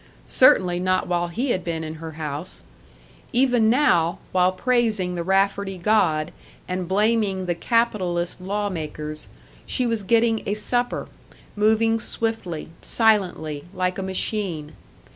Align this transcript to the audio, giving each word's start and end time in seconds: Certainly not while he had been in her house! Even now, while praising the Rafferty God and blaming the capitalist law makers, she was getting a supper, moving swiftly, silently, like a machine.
Certainly 0.27 0.79
not 0.79 1.05
while 1.07 1.27
he 1.27 1.51
had 1.51 1.63
been 1.63 1.83
in 1.83 1.93
her 2.01 2.13
house! 2.13 2.63
Even 3.33 3.69
now, 3.69 4.17
while 4.31 4.51
praising 4.51 5.13
the 5.13 5.21
Rafferty 5.21 5.77
God 5.77 6.31
and 6.67 6.87
blaming 6.87 7.45
the 7.45 7.53
capitalist 7.53 8.41
law 8.41 8.67
makers, 8.67 9.29
she 9.67 9.85
was 9.85 10.01
getting 10.01 10.41
a 10.47 10.55
supper, 10.55 11.07
moving 11.55 11.99
swiftly, 11.99 12.69
silently, 12.81 13.65
like 13.75 13.99
a 13.99 14.01
machine. 14.01 14.71